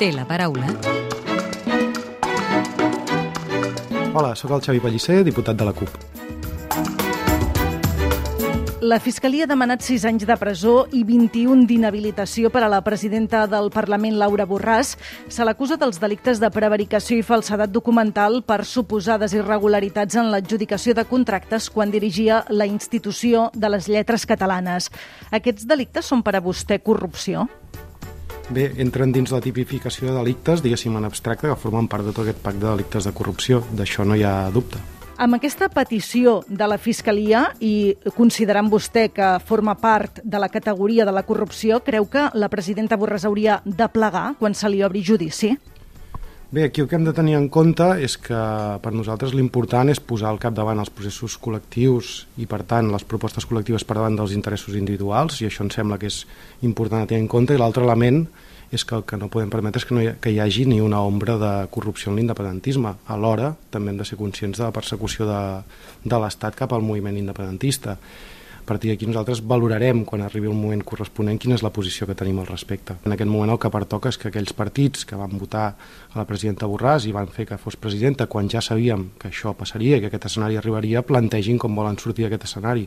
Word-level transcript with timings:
té 0.00 0.08
la 0.16 0.24
paraula. 0.24 0.64
Hola, 4.16 4.32
sóc 4.34 4.54
el 4.56 4.62
Xavi 4.64 4.80
Pellicer, 4.80 5.20
diputat 5.26 5.58
de 5.60 5.66
la 5.68 5.74
CUP. 5.76 5.92
La 8.80 8.96
Fiscalia 8.98 9.44
ha 9.44 9.50
demanat 9.50 9.84
6 9.84 10.06
anys 10.08 10.24
de 10.24 10.34
presó 10.40 10.86
i 10.96 11.02
21 11.04 11.66
d'inhabilitació 11.68 12.48
per 12.48 12.62
a 12.64 12.70
la 12.72 12.80
presidenta 12.80 13.44
del 13.46 13.68
Parlament, 13.74 14.16
Laura 14.16 14.46
Borràs. 14.48 14.94
Se 15.28 15.44
l'acusa 15.44 15.76
dels 15.76 16.00
delictes 16.00 16.40
de 16.40 16.48
prevaricació 16.48 17.20
i 17.20 17.26
falsedat 17.26 17.68
documental 17.70 18.40
per 18.40 18.64
suposades 18.64 19.36
irregularitats 19.36 20.16
en 20.16 20.32
l'adjudicació 20.32 20.96
de 20.96 21.04
contractes 21.04 21.68
quan 21.68 21.92
dirigia 21.92 22.46
la 22.48 22.64
institució 22.64 23.50
de 23.52 23.68
les 23.76 23.92
lletres 23.92 24.24
catalanes. 24.24 24.88
Aquests 25.28 25.68
delictes 25.68 26.08
són 26.08 26.24
per 26.24 26.38
a 26.40 26.44
vostè 26.48 26.80
corrupció? 26.80 27.50
Bé, 28.50 28.64
entren 28.82 29.12
dins 29.14 29.30
la 29.30 29.38
tipificació 29.38 30.08
de 30.08 30.16
delictes, 30.16 30.58
diguéssim 30.64 30.96
en 30.98 31.04
abstracte, 31.06 31.46
que 31.46 31.54
formen 31.54 31.86
part 31.86 32.02
de 32.02 32.10
tot 32.10 32.24
aquest 32.24 32.40
pacte 32.42 32.64
de 32.64 32.72
delictes 32.72 33.06
de 33.06 33.12
corrupció. 33.14 33.60
D'això 33.78 34.02
no 34.02 34.16
hi 34.18 34.24
ha 34.26 34.50
dubte. 34.50 34.80
Amb 35.20 35.36
aquesta 35.36 35.68
petició 35.70 36.40
de 36.48 36.66
la 36.66 36.78
Fiscalia 36.80 37.44
i 37.62 37.94
considerant 38.16 38.70
vostè 38.72 39.10
que 39.14 39.28
forma 39.46 39.76
part 39.78 40.18
de 40.24 40.40
la 40.42 40.48
categoria 40.48 41.06
de 41.06 41.14
la 41.14 41.22
corrupció, 41.28 41.78
creu 41.84 42.08
que 42.10 42.26
la 42.34 42.48
presidenta 42.50 42.98
Borràs 42.98 43.28
hauria 43.28 43.60
de 43.64 43.86
plegar 43.92 44.32
quan 44.40 44.56
se 44.56 44.70
li 44.72 44.82
obri 44.82 45.04
judici? 45.04 45.52
Bé, 46.52 46.64
aquí 46.64 46.80
el 46.80 46.88
que 46.88 46.96
hem 46.98 47.04
de 47.06 47.12
tenir 47.14 47.36
en 47.38 47.44
compte 47.46 47.84
és 48.02 48.16
que 48.18 48.38
per 48.82 48.90
nosaltres 48.90 49.36
l'important 49.38 49.86
és 49.92 50.00
posar 50.02 50.32
al 50.32 50.40
capdavant 50.42 50.80
els 50.82 50.90
processos 50.90 51.36
col·lectius 51.38 52.24
i, 52.42 52.48
per 52.50 52.64
tant, 52.66 52.88
les 52.90 53.04
propostes 53.06 53.46
col·lectives 53.46 53.84
per 53.86 53.94
davant 53.94 54.16
dels 54.18 54.34
interessos 54.34 54.74
individuals, 54.74 55.38
i 55.38 55.46
això 55.46 55.62
em 55.62 55.70
sembla 55.70 56.00
que 56.02 56.10
és 56.10 56.24
important 56.66 57.04
a 57.04 57.06
tenir 57.06 57.22
en 57.22 57.28
compte, 57.30 57.54
i 57.54 57.60
l'altre 57.62 57.86
element 57.86 58.24
és 58.74 58.82
que 58.82 58.98
el 58.98 59.06
que 59.06 59.20
no 59.20 59.30
podem 59.30 59.52
permetre 59.54 59.78
és 59.78 59.86
que, 59.86 59.94
no 59.94 60.02
hi, 60.02 60.10
que 60.18 60.34
hi 60.34 60.42
hagi 60.42 60.66
ni 60.66 60.80
una 60.82 61.04
ombra 61.06 61.38
de 61.38 61.52
corrupció 61.70 62.10
en 62.10 62.18
l'independentisme. 62.18 62.96
Alhora, 63.14 63.52
també 63.70 63.94
hem 63.94 64.02
de 64.02 64.10
ser 64.10 64.18
conscients 64.18 64.58
de 64.58 64.66
la 64.66 64.74
persecució 64.74 65.30
de, 65.30 65.40
de 66.02 66.18
l'Estat 66.18 66.58
cap 66.58 66.74
al 66.74 66.82
moviment 66.82 67.18
independentista. 67.18 67.94
Partir 68.70 68.92
d'aquí 68.92 69.06
nosaltres 69.08 69.40
valorarem, 69.50 70.04
quan 70.06 70.20
arribi 70.22 70.46
el 70.46 70.54
moment 70.54 70.84
corresponent, 70.86 71.40
quina 71.42 71.56
és 71.58 71.64
la 71.66 71.72
posició 71.74 72.06
que 72.06 72.14
tenim 72.14 72.36
al 72.38 72.46
respecte. 72.46 72.94
En 73.02 73.16
aquest 73.16 73.26
moment 73.26 73.50
el 73.50 73.58
que 73.58 73.70
pertoca 73.74 74.12
és 74.12 74.18
que 74.20 74.30
aquells 74.30 74.54
partits 74.54 75.02
que 75.10 75.18
van 75.18 75.34
votar 75.40 75.64
a 75.74 76.20
la 76.20 76.26
presidenta 76.28 76.68
Borràs 76.70 77.08
i 77.10 77.16
van 77.16 77.26
fer 77.34 77.48
que 77.50 77.58
fos 77.58 77.74
presidenta 77.74 78.28
quan 78.30 78.46
ja 78.46 78.62
sabíem 78.62 79.08
que 79.18 79.32
això 79.32 79.56
passaria 79.58 79.98
i 79.98 80.04
que 80.04 80.12
aquest 80.12 80.30
escenari 80.30 80.60
arribaria, 80.60 81.02
plantegin 81.02 81.58
com 81.58 81.74
volen 81.74 81.98
sortir 81.98 82.28
d'aquest 82.28 82.46
escenari. 82.46 82.86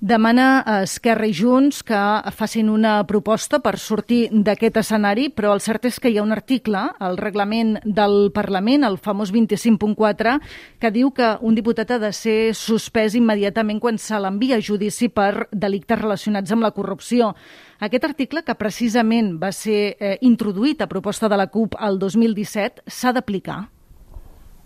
Demana 0.00 0.62
a 0.62 0.84
Esquerra 0.86 1.26
i 1.26 1.32
Junts 1.34 1.80
que 1.82 1.98
facin 2.30 2.68
una 2.70 3.00
proposta 3.02 3.58
per 3.58 3.80
sortir 3.82 4.28
d'aquest 4.30 4.76
escenari, 4.78 5.24
però 5.34 5.50
el 5.56 5.58
cert 5.64 5.88
és 5.90 5.98
que 5.98 6.12
hi 6.12 6.20
ha 6.20 6.22
un 6.22 6.30
article 6.30 6.84
al 7.02 7.18
reglament 7.18 7.80
del 7.82 8.30
Parlament, 8.30 8.86
el 8.86 9.00
famós 9.02 9.32
25.4, 9.34 10.36
que 10.78 10.92
diu 10.94 11.10
que 11.10 11.32
un 11.42 11.58
diputat 11.58 11.90
ha 11.90 11.98
de 11.98 12.12
ser 12.14 12.54
suspès 12.54 13.18
immediatament 13.18 13.82
quan 13.82 13.98
se 13.98 14.22
l'envia 14.22 14.62
a 14.62 14.62
judici 14.62 15.10
per 15.10 15.48
delictes 15.50 15.98
relacionats 15.98 16.54
amb 16.54 16.62
la 16.62 16.70
corrupció. 16.78 17.34
Aquest 17.82 18.06
article, 18.06 18.46
que 18.46 18.54
precisament 18.54 19.34
va 19.42 19.50
ser 19.50 19.96
eh, 19.98 20.14
introduït 20.22 20.78
a 20.78 20.86
proposta 20.86 21.26
de 21.26 21.42
la 21.42 21.50
CUP 21.50 21.74
el 21.74 21.98
2017, 21.98 22.86
s'ha 22.86 23.16
d'aplicar? 23.18 23.64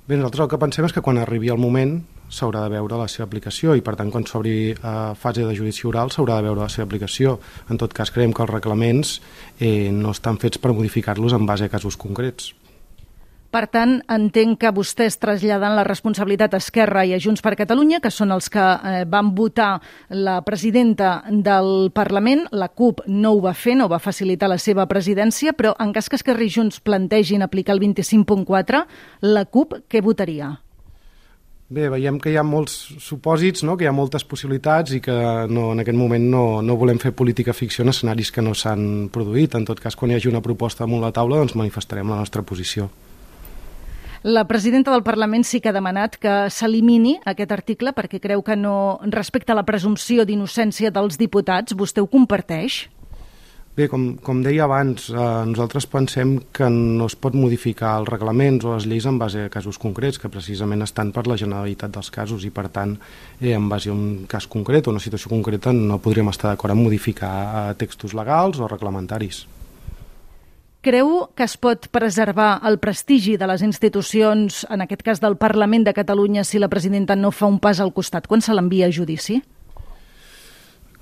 Bé, 0.05 0.19
nosaltres 0.19 0.45
el 0.45 0.53
que 0.53 0.61
pensem 0.61 0.85
és 0.85 0.93
que 0.93 1.01
quan 1.01 1.17
arribi 1.17 1.49
el 1.49 1.63
moment 1.63 2.03
s'haurà 2.33 2.65
de 2.65 2.73
veure 2.73 2.99
la 3.01 3.11
seva 3.13 3.29
aplicació 3.29 3.77
i 3.77 3.85
per 3.85 3.95
tant 4.01 4.11
quan 4.13 4.25
s'obri 4.29 4.73
eh, 4.73 4.95
fase 5.21 5.45
de 5.45 5.55
judici 5.59 5.87
oral 5.91 6.11
s'haurà 6.11 6.41
de 6.41 6.49
veure 6.49 6.65
la 6.65 6.73
seva 6.73 6.89
aplicació. 6.89 7.39
En 7.71 7.81
tot 7.81 7.93
cas 7.95 8.11
creiem 8.11 8.33
que 8.33 8.45
els 8.47 8.55
reglaments 8.55 9.19
eh, 9.61 9.93
no 9.93 10.17
estan 10.17 10.41
fets 10.43 10.59
per 10.63 10.73
modificar-los 10.73 11.37
en 11.37 11.47
base 11.47 11.69
a 11.69 11.73
casos 11.73 12.01
concrets. 12.01 12.55
Per 13.53 13.67
tant, 13.69 13.99
entenc 14.09 14.57
que 14.63 14.71
vostès 14.73 15.19
traslladen 15.21 15.75
la 15.77 15.83
responsabilitat 15.85 16.55
a 16.57 16.61
Esquerra 16.63 17.03
i 17.05 17.11
a 17.13 17.19
Junts 17.21 17.43
per 17.45 17.53
Catalunya, 17.61 17.99
que 18.01 18.09
són 18.09 18.33
els 18.33 18.49
que 18.49 18.63
eh, 18.65 19.03
van 19.05 19.35
votar 19.37 19.75
la 20.09 20.39
presidenta 20.47 21.19
del 21.29 21.91
Parlament. 21.93 22.47
La 22.57 22.71
CUP 22.73 23.05
no 23.13 23.35
ho 23.37 23.45
va 23.45 23.53
fer, 23.53 23.77
no 23.77 23.91
va 23.93 24.01
facilitar 24.01 24.49
la 24.49 24.57
seva 24.57 24.89
presidència, 24.89 25.53
però 25.53 25.75
en 25.85 25.93
cas 25.93 26.09
que 26.09 26.17
Esquerra 26.17 26.49
i 26.49 26.53
Junts 26.55 26.81
plantegin 26.81 27.45
aplicar 27.45 27.77
el 27.77 27.85
25.4, 27.85 28.87
la 29.29 29.45
CUP 29.45 29.83
què 29.85 30.01
votaria? 30.01 30.55
Bé, 31.73 31.87
veiem 31.89 32.19
que 32.21 32.29
hi 32.29 32.35
ha 32.37 32.43
molts 32.45 32.75
supòsits, 33.01 33.63
no? 33.65 33.79
que 33.81 33.87
hi 33.87 33.89
ha 33.89 33.95
moltes 33.97 34.27
possibilitats 34.29 34.93
i 34.93 34.99
que 35.01 35.15
no, 35.49 35.71
en 35.73 35.81
aquest 35.81 35.97
moment 35.97 36.27
no, 36.35 36.43
no 36.61 36.77
volem 36.77 36.99
fer 37.01 37.15
política 37.17 37.55
ficció 37.57 37.87
en 37.87 37.93
escenaris 37.93 38.29
que 38.35 38.45
no 38.45 38.53
s'han 38.53 39.09
produït. 39.15 39.57
En 39.57 39.65
tot 39.65 39.81
cas, 39.81 39.97
quan 39.97 40.13
hi 40.13 40.19
hagi 40.19 40.29
una 40.29 40.43
proposta 40.45 40.85
damunt 40.85 41.01
la 41.01 41.15
taula, 41.17 41.39
doncs 41.41 41.57
manifestarem 41.57 42.13
la 42.13 42.19
nostra 42.21 42.45
posició. 42.45 42.91
La 44.23 44.45
presidenta 44.51 44.93
del 44.93 45.03
Parlament 45.03 45.49
sí 45.49 45.63
que 45.63 45.73
ha 45.73 45.75
demanat 45.75 46.21
que 46.21 46.35
s'elimini 46.53 47.17
aquest 47.25 47.57
article 47.57 47.95
perquè 47.97 48.21
creu 48.21 48.45
que 48.45 48.59
no 48.59 49.01
respecta 49.09 49.57
la 49.57 49.65
presumpció 49.65 50.27
d'innocència 50.29 50.93
dels 50.93 51.17
diputats. 51.17 51.73
Vostè 51.73 52.05
ho 52.05 52.11
comparteix? 52.11 52.83
Bé, 53.73 53.87
com, 53.89 54.19
com 54.21 54.43
deia 54.45 54.67
abans, 54.67 55.07
eh, 55.09 55.21
nosaltres 55.49 55.87
pensem 55.89 56.35
que 56.53 56.67
no 56.69 57.07
es 57.09 57.15
pot 57.17 57.33
modificar 57.33 57.95
els 58.03 58.11
reglaments 58.11 58.67
o 58.69 58.75
les 58.75 58.85
lleis 58.85 59.07
en 59.09 59.17
base 59.17 59.47
a 59.47 59.53
casos 59.55 59.79
concrets, 59.81 60.19
que 60.21 60.29
precisament 60.29 60.85
estan 60.85 61.09
per 61.09 61.25
la 61.25 61.39
generalitat 61.41 61.95
dels 61.95 62.13
casos 62.13 62.45
i, 62.45 62.51
per 62.53 62.67
tant, 62.69 62.99
eh, 63.41 63.55
en 63.57 63.71
base 63.73 63.89
a 63.89 63.95
un 63.95 64.27
cas 64.29 64.45
concret 64.45 64.85
o 64.85 64.93
una 64.93 65.01
situació 65.01 65.33
concreta 65.33 65.73
no 65.73 65.97
podríem 66.05 66.29
estar 66.29 66.51
d'acord 66.51 66.77
en 66.77 66.83
modificar 66.85 67.33
eh, 67.71 67.75
textos 67.81 68.13
legals 68.13 68.61
o 68.61 68.69
reglamentaris. 68.69 69.47
Creu 70.85 71.31
que 71.33 71.49
es 71.49 71.57
pot 71.57 71.89
preservar 71.89 72.59
el 72.69 72.77
prestigi 72.77 73.39
de 73.41 73.49
les 73.49 73.65
institucions, 73.65 74.67
en 74.69 74.85
aquest 74.85 75.01
cas 75.07 75.25
del 75.25 75.39
Parlament 75.41 75.89
de 75.89 75.97
Catalunya, 75.97 76.45
si 76.45 76.61
la 76.61 76.69
presidenta 76.69 77.17
no 77.17 77.33
fa 77.33 77.49
un 77.49 77.57
pas 77.57 77.81
al 77.81 77.97
costat 77.97 78.29
quan 78.29 78.45
se 78.45 78.53
l'envia 78.53 78.93
a 78.93 78.93
judici? 78.93 79.41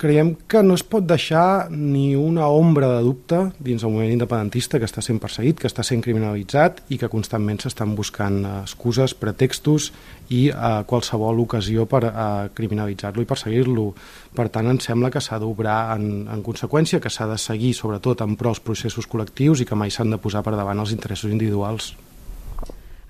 Creiem 0.00 0.32
que 0.48 0.62
no 0.64 0.74
es 0.78 0.82
pot 0.82 1.04
deixar 1.04 1.68
ni 1.70 2.14
una 2.16 2.46
ombra 2.48 2.88
de 2.94 3.02
dubte 3.04 3.40
dins 3.60 3.82
el 3.84 3.92
moviment 3.92 4.14
independentista 4.16 4.80
que 4.80 4.88
està 4.88 5.02
sent 5.04 5.20
perseguit, 5.20 5.58
que 5.60 5.68
està 5.68 5.84
sent 5.84 6.00
criminalitzat 6.00 6.80
i 6.88 6.96
que 7.00 7.10
constantment 7.12 7.60
s'estan 7.60 7.92
buscant 7.98 8.38
excuses, 8.62 9.12
pretextos 9.12 9.90
i 10.32 10.46
eh, 10.48 10.70
qualsevol 10.88 11.42
ocasió 11.44 11.84
per 11.90 12.02
eh, 12.08 12.14
criminalitzar-lo 12.56 13.20
i 13.20 13.28
perseguir-lo. 13.28 13.90
Per 14.36 14.46
tant, 14.48 14.70
ens 14.72 14.88
sembla 14.88 15.10
que 15.12 15.20
s'ha 15.20 15.40
d'obrar 15.42 15.98
en, 15.98 16.24
en 16.32 16.44
conseqüència, 16.46 17.02
que 17.04 17.12
s'ha 17.12 17.28
de 17.28 17.36
seguir 17.38 17.74
sobretot 17.76 18.24
en 18.24 18.38
pro 18.40 18.54
els 18.54 18.62
processos 18.64 19.08
col·lectius 19.10 19.60
i 19.60 19.68
que 19.68 19.76
mai 19.76 19.92
s'han 19.92 20.14
de 20.14 20.20
posar 20.22 20.40
per 20.46 20.56
davant 20.56 20.80
els 20.80 20.94
interessos 20.96 21.28
individuals. 21.28 21.92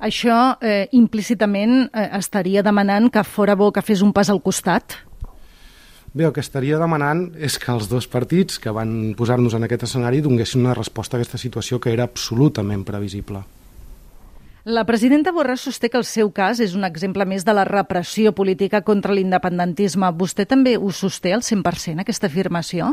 Això 0.00 0.56
eh, 0.64 0.88
implícitament 0.96 1.84
eh, 1.92 2.08
estaria 2.18 2.64
demanant 2.66 3.10
que 3.12 3.22
fora 3.22 3.54
bo 3.54 3.70
que 3.70 3.84
fes 3.84 4.02
un 4.02 4.14
pas 4.16 4.32
al 4.32 4.42
costat? 4.42 4.96
Bé, 6.12 6.24
el 6.26 6.32
que 6.34 6.42
estaria 6.42 6.78
demanant 6.80 7.28
és 7.38 7.54
que 7.62 7.70
els 7.70 7.86
dos 7.90 8.08
partits 8.10 8.58
que 8.58 8.72
van 8.74 9.14
posar-nos 9.18 9.54
en 9.54 9.66
aquest 9.66 9.84
escenari 9.86 10.22
donguessin 10.24 10.64
una 10.64 10.74
resposta 10.74 11.16
a 11.16 11.20
aquesta 11.20 11.38
situació 11.38 11.78
que 11.78 11.92
era 11.94 12.08
absolutament 12.08 12.82
previsible. 12.86 13.44
La 14.64 14.82
presidenta 14.84 15.32
Borràs 15.32 15.62
sosté 15.64 15.88
que 15.88 15.96
el 15.96 16.04
seu 16.04 16.32
cas 16.36 16.58
és 16.60 16.74
un 16.76 16.82
exemple 16.84 17.24
més 17.24 17.46
de 17.46 17.54
la 17.56 17.64
repressió 17.64 18.34
política 18.36 18.82
contra 18.82 19.14
l'independentisme. 19.14 20.10
Vostè 20.18 20.44
també 20.50 20.74
ho 20.76 20.90
sosté 20.90 21.32
al 21.32 21.46
100%, 21.46 22.02
aquesta 22.02 22.28
afirmació? 22.28 22.90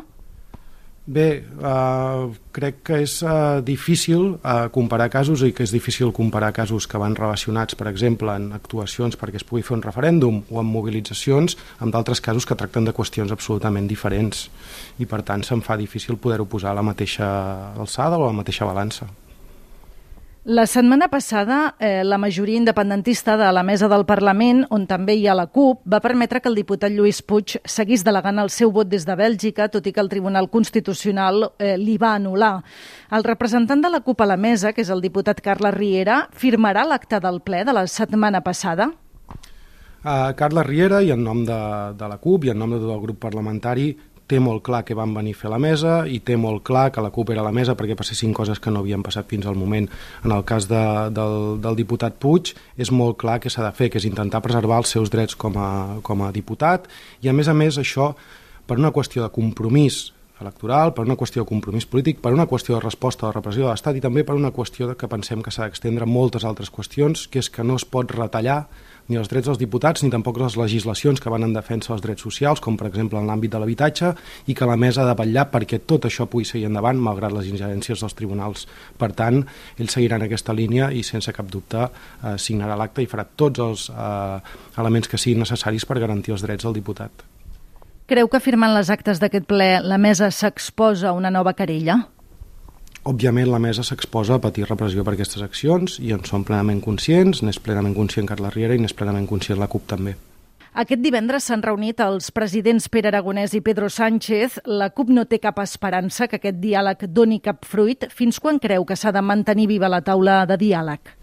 Bé, 1.08 1.40
uh, 1.64 2.34
crec 2.52 2.82
que 2.84 2.98
és 3.00 3.14
uh, 3.24 3.62
difícil 3.64 4.34
uh, 4.36 4.66
comparar 4.76 5.06
casos 5.08 5.40
i 5.48 5.54
que 5.56 5.64
és 5.64 5.72
difícil 5.72 6.10
comparar 6.12 6.50
casos 6.52 6.84
que 6.84 7.00
van 7.00 7.14
relacionats, 7.16 7.78
per 7.80 7.88
exemple, 7.88 8.34
en 8.36 8.50
actuacions 8.52 9.16
perquè 9.16 9.40
es 9.40 9.46
pugui 9.48 9.64
fer 9.64 9.78
un 9.78 9.86
referèndum 9.86 10.42
o 10.52 10.60
en 10.60 10.68
mobilitzacions 10.68 11.56
amb 11.80 11.96
d'altres 11.96 12.20
casos 12.20 12.44
que 12.44 12.58
tracten 12.60 12.90
de 12.90 12.96
qüestions 12.98 13.32
absolutament 13.32 13.88
diferents 13.88 14.50
i 15.00 15.08
per 15.08 15.22
tant 15.24 15.48
se'n 15.48 15.64
fa 15.64 15.80
difícil 15.80 16.20
poder-ho 16.20 16.44
posar 16.44 16.76
a 16.76 16.80
la 16.82 16.84
mateixa 16.84 17.30
alçada 17.80 18.20
o 18.20 18.28
a 18.28 18.34
la 18.34 18.40
mateixa 18.42 18.68
balança. 18.68 19.08
La 20.50 20.66
setmana 20.66 21.10
passada, 21.10 21.76
eh, 21.78 22.06
la 22.06 22.18
majoria 22.18 22.56
independentista 22.56 23.36
de 23.36 23.52
la 23.52 23.64
mesa 23.64 23.90
del 23.90 24.06
Parlament, 24.06 24.62
on 24.72 24.86
també 24.88 25.18
hi 25.20 25.26
ha 25.28 25.34
la 25.36 25.50
CUP, 25.52 25.82
va 25.84 26.00
permetre 26.00 26.40
que 26.40 26.48
el 26.48 26.56
diputat 26.56 26.94
Lluís 26.96 27.20
Puig 27.20 27.58
seguís 27.68 28.06
delegant 28.08 28.40
el 28.40 28.48
seu 28.48 28.72
vot 28.72 28.88
des 28.88 29.04
de 29.04 29.18
Bèlgica, 29.20 29.68
tot 29.68 29.84
i 29.84 29.92
que 29.92 30.00
el 30.00 30.08
Tribunal 30.08 30.48
Constitucional 30.48 31.50
eh, 31.60 31.76
li 31.76 31.98
va 32.00 32.14
anul·lar. 32.16 32.62
El 33.12 33.28
representant 33.28 33.84
de 33.84 33.92
la 33.92 34.00
CUP 34.00 34.24
a 34.24 34.30
la 34.32 34.38
mesa, 34.38 34.72
que 34.72 34.86
és 34.88 34.90
el 34.90 35.04
diputat 35.04 35.44
Carles 35.44 35.76
Riera, 35.76 36.30
firmarà 36.32 36.88
l'acte 36.88 37.20
del 37.20 37.42
ple 37.44 37.66
de 37.68 37.76
la 37.76 37.84
setmana 37.86 38.40
passada? 38.40 38.94
Uh, 39.28 40.32
Carles 40.40 40.66
Riera, 40.66 41.04
i 41.04 41.12
en 41.12 41.28
nom 41.28 41.44
de, 41.44 41.60
de 42.00 42.08
la 42.08 42.24
CUP 42.24 42.48
i 42.48 42.56
en 42.56 42.64
nom 42.64 42.72
de 42.72 42.80
tot 42.80 42.96
el 42.96 43.04
grup 43.04 43.20
parlamentari, 43.20 43.98
té 44.28 44.40
molt 44.44 44.64
clar 44.64 44.84
que 44.86 44.96
van 44.98 45.14
venir 45.16 45.34
a 45.36 45.40
fer 45.40 45.52
la 45.52 45.60
mesa 45.62 46.02
i 46.08 46.20
té 46.20 46.36
molt 46.40 46.64
clar 46.68 46.90
que 46.92 47.04
la 47.04 47.12
CUP 47.16 47.32
era 47.32 47.46
la 47.46 47.54
mesa 47.56 47.78
perquè 47.80 47.96
passessin 47.98 48.34
coses 48.36 48.60
que 48.60 48.72
no 48.74 48.84
havien 48.84 49.04
passat 49.06 49.28
fins 49.32 49.48
al 49.48 49.56
moment. 49.56 49.88
En 50.26 50.34
el 50.36 50.44
cas 50.48 50.68
de, 50.68 50.84
del, 51.16 51.62
del 51.64 51.80
diputat 51.80 52.20
Puig 52.20 52.54
és 52.78 52.92
molt 52.92 53.18
clar 53.22 53.40
que 53.44 53.52
s'ha 53.54 53.64
de 53.64 53.72
fer, 53.76 53.90
que 53.92 54.02
és 54.02 54.10
intentar 54.10 54.44
preservar 54.44 54.82
els 54.84 54.92
seus 54.92 55.14
drets 55.14 55.38
com 55.40 55.56
a, 55.58 55.72
com 56.04 56.26
a 56.26 56.34
diputat 56.36 56.90
i 57.24 57.32
a 57.32 57.36
més 57.36 57.48
a 57.48 57.56
més 57.56 57.80
això 57.80 58.14
per 58.68 58.78
una 58.82 58.92
qüestió 58.92 59.24
de 59.24 59.32
compromís 59.32 60.10
electoral, 60.42 60.94
per 60.94 61.06
una 61.06 61.18
qüestió 61.20 61.44
de 61.44 61.50
compromís 61.50 61.88
polític, 61.90 62.20
per 62.22 62.34
una 62.36 62.48
qüestió 62.48 62.76
de 62.76 62.84
resposta 62.84 63.26
a 63.26 63.30
la 63.30 63.38
repressió 63.38 63.66
de 63.66 63.72
l'Estat 63.72 63.98
i 63.98 64.04
també 64.04 64.24
per 64.28 64.36
una 64.38 64.54
qüestió 64.56 64.90
de 64.90 64.98
que 64.98 65.10
pensem 65.10 65.42
que 65.44 65.54
s'ha 65.54 65.68
d'extendre 65.68 66.06
moltes 66.10 66.46
altres 66.46 66.72
qüestions, 66.74 67.28
que 67.32 67.40
és 67.44 67.50
que 67.50 67.66
no 67.66 67.78
es 67.80 67.86
pot 67.86 68.12
retallar 68.14 68.66
ni 69.08 69.16
els 69.16 69.30
drets 69.32 69.48
dels 69.48 69.60
diputats 69.60 70.04
ni 70.04 70.12
tampoc 70.12 70.40
les 70.42 70.58
legislacions 70.60 71.22
que 71.24 71.32
van 71.32 71.46
en 71.46 71.54
defensa 71.56 71.94
dels 71.94 72.04
drets 72.04 72.26
socials, 72.28 72.62
com 72.64 72.78
per 72.78 72.90
exemple 72.90 73.20
en 73.20 73.30
l'àmbit 73.30 73.54
de 73.54 73.62
l'habitatge, 73.62 74.12
i 74.52 74.56
que 74.56 74.68
la 74.68 74.76
mesa 74.80 75.04
ha 75.04 75.08
de 75.08 75.16
vetllar 75.20 75.48
perquè 75.54 75.80
tot 75.88 76.10
això 76.10 76.28
pugui 76.28 76.48
seguir 76.48 76.68
endavant 76.68 77.00
malgrat 77.00 77.36
les 77.36 77.48
ingerències 77.52 78.04
dels 78.04 78.18
tribunals. 78.18 78.68
Per 79.00 79.12
tant, 79.16 79.44
ells 79.80 79.96
seguiran 79.96 80.28
aquesta 80.28 80.56
línia 80.56 80.92
i 80.92 81.06
sense 81.08 81.32
cap 81.34 81.48
dubte 81.52 81.88
eh, 81.88 82.36
signarà 82.36 82.76
l'acte 82.76 83.04
i 83.04 83.10
farà 83.10 83.26
tots 83.28 83.64
els 83.64 83.88
eh, 83.96 84.38
elements 84.78 85.08
que 85.08 85.22
siguin 85.22 85.46
necessaris 85.46 85.88
per 85.88 86.02
garantir 86.04 86.36
els 86.36 86.44
drets 86.44 86.68
del 86.68 86.76
diputat. 86.82 87.37
Creu 88.08 88.30
que 88.32 88.40
firmant 88.40 88.72
les 88.72 88.88
actes 88.88 89.20
d'aquest 89.20 89.44
ple 89.50 89.66
la 89.84 89.98
mesa 90.00 90.30
s'exposa 90.32 91.10
a 91.10 91.16
una 91.16 91.28
nova 91.28 91.52
querella? 91.58 91.98
Òbviament 93.04 93.50
la 93.52 93.60
mesa 93.60 93.84
s'exposa 93.84 94.38
a 94.38 94.44
patir 94.46 94.64
repressió 94.70 95.04
per 95.04 95.18
aquestes 95.18 95.44
accions 95.44 95.98
i 96.00 96.14
en 96.16 96.24
som 96.24 96.46
plenament 96.48 96.80
conscients, 96.86 97.44
n'és 97.44 97.60
plenament 97.60 97.98
conscient 97.98 98.30
Carles 98.30 98.56
Riera 98.56 98.80
i 98.80 98.80
n'és 98.80 98.96
plenament 98.96 99.28
conscient 99.28 99.60
la 99.60 99.68
CUP 99.68 99.92
també. 99.92 100.16
Aquest 100.80 101.04
divendres 101.04 101.50
s'han 101.50 101.66
reunit 101.68 102.00
els 102.06 102.32
presidents 102.32 102.88
Pere 102.88 103.12
Aragonès 103.12 103.58
i 103.60 103.64
Pedro 103.66 103.92
Sánchez. 103.92 104.62
La 104.64 104.92
CUP 104.96 105.12
no 105.12 105.28
té 105.28 105.42
cap 105.44 105.60
esperança 105.60 106.30
que 106.32 106.40
aquest 106.40 106.64
diàleg 106.64 107.10
doni 107.12 107.42
cap 107.44 107.68
fruit. 107.68 108.08
Fins 108.08 108.40
quan 108.40 108.64
creu 108.64 108.88
que 108.88 108.96
s'ha 108.96 109.12
de 109.12 109.26
mantenir 109.26 109.68
viva 109.68 109.92
la 109.92 110.00
taula 110.06 110.46
de 110.48 110.56
diàleg? 110.64 111.17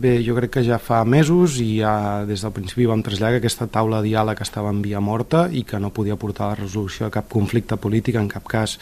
Bé, 0.00 0.14
jo 0.24 0.32
crec 0.32 0.54
que 0.54 0.62
ja 0.64 0.78
fa 0.80 1.02
mesos 1.04 1.58
i 1.60 1.82
ja 1.82 2.24
des 2.24 2.40
del 2.40 2.54
principi 2.56 2.86
vam 2.88 3.02
traslladar 3.04 3.36
que 3.36 3.44
aquesta 3.44 3.66
taula 3.68 4.00
de 4.00 4.08
diàleg 4.08 4.38
estava 4.40 4.72
en 4.72 4.80
via 4.80 5.00
morta 5.00 5.48
i 5.52 5.60
que 5.68 5.76
no 5.76 5.92
podia 5.92 6.16
portar 6.16 6.46
a 6.46 6.54
la 6.54 6.60
resolució 6.62 7.04
de 7.04 7.12
cap 7.18 7.28
conflicte 7.28 7.76
polític, 7.76 8.16
en 8.16 8.30
cap 8.32 8.48
cas 8.48 8.78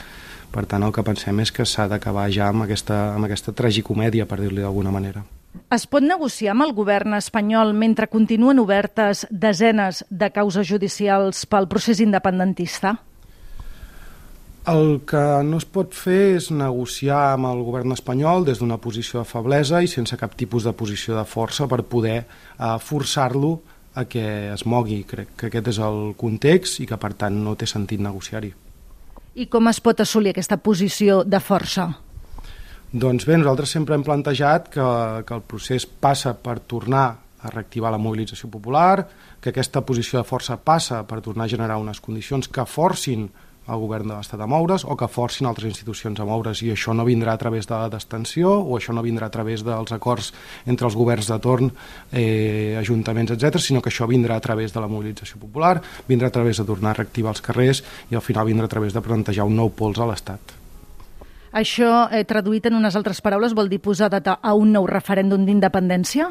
per 0.52 0.64
tant, 0.64 0.84
el 0.84 0.94
que 0.94 1.04
pensem 1.04 1.42
és 1.42 1.52
que 1.52 1.66
s'ha 1.68 1.88
d'acabar 1.90 2.28
ja 2.32 2.48
amb 2.52 2.64
aquesta, 2.64 2.96
amb 3.16 3.28
aquesta 3.28 3.52
tragicomèdia, 3.52 4.26
per 4.28 4.40
dir-li 4.40 4.64
d'alguna 4.64 4.92
manera. 4.94 5.24
Es 5.74 5.84
pot 5.90 6.04
negociar 6.04 6.54
amb 6.54 6.64
el 6.68 6.72
govern 6.76 7.16
espanyol 7.18 7.74
mentre 7.76 8.08
continuen 8.08 8.60
obertes 8.62 9.26
desenes 9.30 10.04
de 10.08 10.30
causes 10.32 10.68
judicials 10.68 11.44
pel 11.50 11.68
procés 11.68 12.00
independentista? 12.04 12.94
El 14.68 15.00
que 15.08 15.20
no 15.48 15.56
es 15.56 15.64
pot 15.64 15.94
fer 15.96 16.34
és 16.36 16.50
negociar 16.52 17.32
amb 17.32 17.48
el 17.48 17.62
govern 17.64 17.94
espanyol 17.94 18.44
des 18.44 18.58
d'una 18.60 18.76
posició 18.84 19.22
de 19.22 19.28
feblesa 19.28 19.80
i 19.80 19.88
sense 19.88 20.18
cap 20.20 20.34
tipus 20.36 20.66
de 20.68 20.74
posició 20.76 21.16
de 21.16 21.24
força 21.24 21.64
per 21.70 21.86
poder 21.88 22.18
eh, 22.20 22.74
forçar-lo 22.84 23.54
a 23.96 24.04
que 24.04 24.24
es 24.52 24.66
mogui. 24.68 25.04
Crec 25.08 25.32
que 25.40 25.48
aquest 25.48 25.70
és 25.72 25.78
el 25.80 26.12
context 26.20 26.82
i 26.84 26.88
que, 26.90 26.98
per 27.00 27.14
tant, 27.16 27.38
no 27.46 27.56
té 27.56 27.64
sentit 27.70 28.02
negociar-hi. 28.04 28.52
I 29.40 29.48
com 29.48 29.72
es 29.72 29.80
pot 29.80 30.04
assolir 30.04 30.34
aquesta 30.34 30.60
posició 30.60 31.22
de 31.24 31.40
força? 31.40 31.88
Doncs 32.92 33.24
bé, 33.24 33.38
nosaltres 33.40 33.72
sempre 33.72 33.96
hem 33.96 34.04
plantejat 34.04 34.68
que, 34.74 34.84
que 35.24 35.34
el 35.36 35.48
procés 35.48 35.88
passa 35.88 36.34
per 36.36 36.58
tornar 36.60 37.06
a 37.40 37.50
reactivar 37.54 37.92
la 37.94 38.00
mobilització 38.02 38.50
popular, 38.50 39.06
que 39.40 39.52
aquesta 39.52 39.80
posició 39.86 40.20
de 40.20 40.28
força 40.28 40.58
passa 40.60 41.04
per 41.08 41.22
tornar 41.24 41.46
a 41.46 41.52
generar 41.56 41.80
unes 41.80 42.00
condicions 42.04 42.48
que 42.52 42.64
forcin 42.68 43.28
el 43.68 43.80
govern 43.82 44.08
de 44.08 44.16
l'Estat 44.16 44.40
a 44.40 44.48
moure's 44.48 44.84
o 44.84 44.96
que 44.96 45.08
forcin 45.08 45.48
altres 45.48 45.68
institucions 45.70 46.20
a 46.20 46.26
moure's 46.28 46.62
i 46.64 46.72
això 46.72 46.94
no 46.96 47.06
vindrà 47.06 47.34
a 47.34 47.40
través 47.40 47.68
de 47.68 47.74
la 47.76 47.88
destensió 47.92 48.54
o 48.58 48.78
això 48.78 48.94
no 48.96 49.04
vindrà 49.04 49.28
a 49.28 49.34
través 49.34 49.64
dels 49.66 49.92
acords 49.92 50.32
entre 50.66 50.88
els 50.88 50.96
governs 50.96 51.28
de 51.28 51.38
torn, 51.38 51.72
eh, 52.12 52.76
ajuntaments, 52.80 53.36
etc, 53.36 53.60
sinó 53.60 53.82
que 53.82 53.92
això 53.92 54.08
vindrà 54.08 54.36
a 54.36 54.44
través 54.44 54.72
de 54.72 54.80
la 54.80 54.88
mobilització 54.88 55.40
popular, 55.40 55.80
vindrà 56.08 56.28
a 56.28 56.34
través 56.34 56.58
de 56.58 56.64
tornar 56.64 56.94
a 56.94 57.00
reactivar 57.02 57.34
els 57.36 57.44
carrers 57.44 57.84
i 58.10 58.16
al 58.16 58.24
final 58.24 58.46
vindrà 58.46 58.64
a 58.64 58.74
través 58.74 58.94
de 58.94 59.04
plantejar 59.04 59.46
un 59.46 59.56
nou 59.56 59.70
pols 59.70 59.98
a 59.98 60.08
l'Estat. 60.08 60.56
Això, 61.52 62.08
eh, 62.12 62.24
traduït 62.24 62.66
en 62.66 62.76
unes 62.76 62.96
altres 62.96 63.20
paraules, 63.24 63.54
vol 63.54 63.68
dir 63.68 63.80
posar 63.80 64.10
data 64.10 64.38
a 64.42 64.54
un 64.54 64.72
nou 64.72 64.86
referèndum 64.86 65.46
d'independència? 65.46 66.28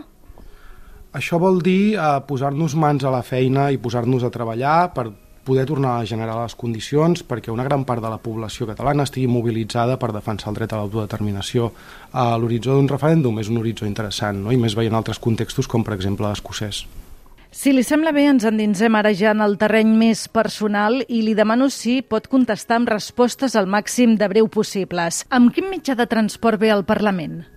Això 1.17 1.39
vol 1.39 1.61
dir 1.63 1.95
eh, 1.95 2.19
posar-nos 2.27 2.75
mans 2.75 3.03
a 3.03 3.13
la 3.13 3.23
feina 3.23 3.71
i 3.71 3.79
posar-nos 3.81 4.23
a 4.23 4.29
treballar 4.29 4.93
per 4.93 5.07
poder 5.47 5.65
tornar 5.65 5.95
a 5.97 6.05
generar 6.05 6.35
les 6.41 6.55
condicions 6.59 7.23
perquè 7.23 7.53
una 7.53 7.63
gran 7.63 7.85
part 7.87 8.03
de 8.03 8.11
la 8.11 8.19
població 8.19 8.67
catalana 8.67 9.07
estigui 9.07 9.29
mobilitzada 9.31 9.95
per 10.01 10.11
defensar 10.11 10.51
el 10.51 10.59
dret 10.59 10.75
a 10.75 10.81
l'autodeterminació. 10.81 11.71
A 12.11 12.35
l'horitzó 12.35 12.75
d'un 12.75 12.91
referèndum 12.91 13.39
és 13.39 13.51
un 13.51 13.61
horitzó 13.63 13.87
interessant, 13.87 14.43
no? 14.43 14.51
i 14.51 14.59
més 14.59 14.75
veient 14.75 14.99
altres 14.99 15.23
contextos 15.23 15.71
com 15.71 15.87
per 15.87 15.95
exemple 15.95 16.27
l'escocès. 16.27 16.83
Si 17.57 17.71
li 17.71 17.81
sembla 17.81 18.11
bé, 18.11 18.27
ens 18.27 18.43
endinsem 18.45 18.95
ara 18.99 19.13
ja 19.15 19.31
en 19.31 19.41
el 19.41 19.55
terreny 19.57 19.95
més 19.97 20.27
personal 20.27 20.99
i 21.07 21.23
li 21.23 21.33
demano 21.33 21.71
si 21.73 22.01
pot 22.03 22.27
contestar 22.27 22.81
amb 22.81 22.91
respostes 22.91 23.55
al 23.55 23.71
màxim 23.71 24.17
de 24.19 24.27
breu 24.27 24.51
possibles. 24.51 25.23
Amb 25.31 25.55
quin 25.55 25.71
mitjà 25.71 25.95
de 25.95 26.05
transport 26.11 26.59
ve 26.59 26.75
al 26.75 26.85
Parlament? 26.85 27.56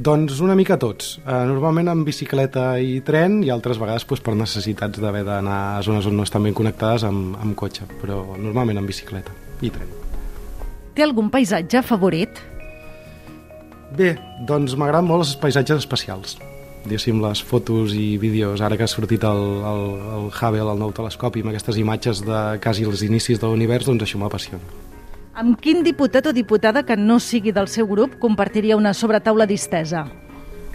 Doncs 0.00 0.38
una 0.40 0.54
mica 0.56 0.78
tots. 0.80 1.18
Uh, 1.26 1.42
normalment 1.44 1.90
amb 1.92 2.06
bicicleta 2.08 2.78
i 2.80 3.02
tren 3.04 3.42
i 3.44 3.50
altres 3.52 3.76
vegades 3.76 4.06
doncs, 4.08 4.22
per 4.24 4.32
necessitats 4.32 5.00
d'haver 5.02 5.26
d'anar 5.26 5.58
a 5.76 5.82
zones 5.84 6.06
on 6.08 6.16
no 6.16 6.24
estan 6.24 6.46
ben 6.46 6.56
connectades 6.56 7.04
amb, 7.04 7.34
amb 7.36 7.52
cotxe, 7.58 7.84
però 8.00 8.22
normalment 8.38 8.80
amb 8.80 8.88
bicicleta 8.88 9.34
i 9.60 9.68
tren. 9.68 9.90
Té 10.96 11.04
algun 11.04 11.28
paisatge 11.28 11.82
favorit? 11.84 12.40
Bé, 13.92 14.14
doncs 14.48 14.72
m'agraden 14.80 15.10
molt 15.10 15.26
els 15.26 15.34
paisatges 15.42 15.84
espacials. 15.84 16.38
Diguéssim, 16.86 17.20
les 17.20 17.42
fotos 17.44 17.92
i 17.92 18.14
vídeos, 18.16 18.62
ara 18.64 18.78
que 18.80 18.86
ha 18.86 18.88
sortit 18.88 19.26
el, 19.28 19.42
el, 19.68 19.84
el 20.16 20.30
Hubble, 20.30 20.64
el 20.64 20.80
nou 20.80 20.94
telescopi, 20.96 21.44
amb 21.44 21.52
aquestes 21.52 21.76
imatges 21.76 22.24
de 22.24 22.40
quasi 22.64 22.88
els 22.88 23.04
inicis 23.04 23.42
de 23.42 23.52
l'univers, 23.52 23.90
doncs 23.90 24.08
això 24.08 24.22
m'apassiona. 24.22 24.89
Amb 25.40 25.56
quin 25.56 25.78
diputat 25.80 26.26
o 26.28 26.34
diputada 26.36 26.82
que 26.84 26.98
no 27.00 27.16
sigui 27.16 27.48
del 27.56 27.68
seu 27.72 27.86
grup 27.88 28.18
compartiria 28.20 28.76
una 28.76 28.90
sobretaula 28.92 29.46
distesa? 29.48 30.02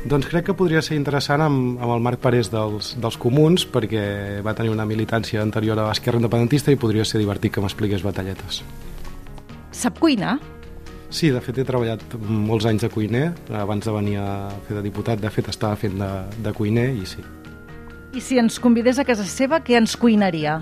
Doncs 0.09 0.25
crec 0.31 0.47
que 0.47 0.55
podria 0.57 0.81
ser 0.81 0.95
interessant 0.97 1.43
amb, 1.45 1.75
amb 1.77 1.93
el 1.93 2.01
Marc 2.01 2.21
Parés 2.23 2.49
dels, 2.49 2.95
dels 2.97 3.17
Comuns 3.21 3.67
perquè 3.69 4.41
va 4.45 4.55
tenir 4.57 4.71
una 4.73 4.87
militància 4.89 5.43
anterior 5.45 5.77
a 5.77 5.85
l'Esquerra 5.91 6.17
Independentista 6.17 6.73
i 6.73 6.79
podria 6.81 7.05
ser 7.05 7.21
divertit 7.21 7.53
que 7.53 7.61
m'expliqués 7.61 8.01
batalletes. 8.05 8.63
Sap 9.69 9.99
cuinar? 10.01 10.39
Sí, 11.13 11.29
de 11.29 11.43
fet 11.45 11.59
he 11.61 11.65
treballat 11.67 12.01
molts 12.25 12.65
anys 12.65 12.87
de 12.87 12.89
cuiner, 12.89 13.27
abans 13.53 13.85
de 13.85 13.93
venir 13.93 14.17
a 14.23 14.29
fer 14.65 14.79
de 14.79 14.83
diputat, 14.87 15.21
de 15.21 15.29
fet 15.29 15.51
estava 15.53 15.77
fent 15.77 15.99
de, 16.01 16.09
de 16.41 16.55
cuiner 16.57 16.87
i 16.95 17.05
sí. 17.05 17.21
I 18.17 18.23
si 18.23 18.41
ens 18.41 18.57
convidés 18.63 18.97
a 18.97 19.05
casa 19.05 19.27
seva, 19.29 19.61
què 19.61 19.77
ens 19.77 19.93
cuinaria? 19.99 20.57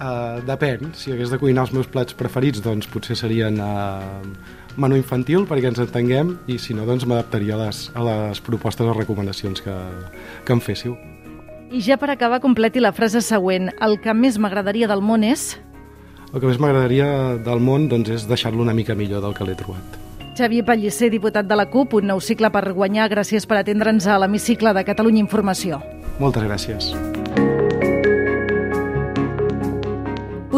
Uh, 0.00 0.40
depèn, 0.48 0.94
si 0.96 1.12
hagués 1.12 1.28
de 1.28 1.36
cuinar 1.36 1.66
els 1.66 1.74
meus 1.76 1.88
plats 1.92 2.16
preferits 2.16 2.62
doncs 2.64 2.86
potser 2.88 3.18
serien 3.20 3.58
uh, 3.60 4.22
menú 4.80 4.96
infantil 4.96 5.44
perquè 5.44 5.68
ens 5.68 5.80
entenguem 5.82 6.38
i 6.48 6.56
si 6.56 6.72
no 6.72 6.86
doncs 6.88 7.04
m'adaptaria 7.04 7.58
a, 7.58 7.66
les, 7.66 7.82
a 7.92 8.04
les 8.06 8.40
propostes 8.40 8.88
o 8.88 8.94
recomanacions 8.96 9.60
que, 9.60 9.74
que 10.46 10.56
em 10.56 10.62
féssiu. 10.64 10.96
I 11.70 11.84
ja 11.84 12.00
per 12.00 12.08
acabar 12.14 12.40
completi 12.40 12.80
la 12.80 12.94
frase 12.96 13.20
següent. 13.20 13.68
El 13.76 14.00
que 14.00 14.16
més 14.16 14.40
m'agradaria 14.40 14.88
del 14.88 15.04
món 15.04 15.22
és... 15.26 15.52
El 16.32 16.40
que 16.40 16.48
més 16.48 16.58
m'agradaria 16.62 17.36
del 17.44 17.60
món 17.60 17.88
doncs, 17.92 18.08
és 18.16 18.26
deixar-lo 18.30 18.64
una 18.64 18.74
mica 18.74 18.96
millor 18.96 19.20
del 19.20 19.36
que 19.36 19.44
l'he 19.44 19.58
trobat. 19.58 20.00
Xavier 20.38 20.64
Pellicer, 20.64 21.10
diputat 21.12 21.44
de 21.44 21.58
la 21.58 21.68
CUP, 21.68 22.00
un 22.00 22.08
nou 22.14 22.24
cicle 22.24 22.48
per 22.54 22.64
guanyar. 22.72 23.10
Gràcies 23.12 23.44
per 23.44 23.60
atendre'ns 23.60 24.08
a 24.08 24.16
l'hemicicle 24.22 24.72
de 24.72 24.86
Catalunya 24.88 25.26
Informació. 25.26 25.82
Moltes 26.22 26.46
gràcies. 26.46 26.94